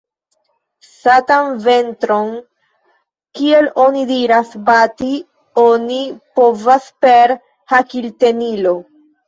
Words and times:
Satan 1.01 1.51
ventron, 1.65 2.31
kiel 3.41 3.69
oni 3.85 4.03
diras, 4.13 4.57
bati 4.71 5.13
oni 5.67 6.03
povas 6.43 6.91
per 7.07 7.39
hakiltenilo. 7.77 8.79